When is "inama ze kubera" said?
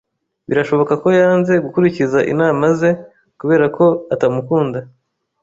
2.31-3.65